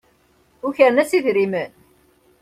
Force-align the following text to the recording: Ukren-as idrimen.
Ukren-as 0.67 1.11
idrimen. 1.17 1.71